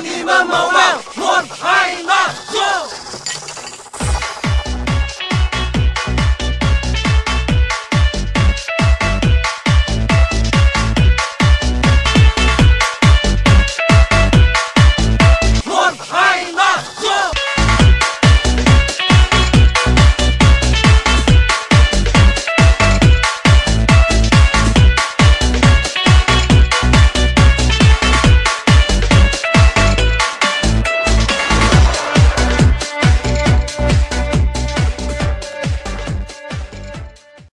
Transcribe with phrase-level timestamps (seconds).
[0.00, 0.77] 你们冒犯，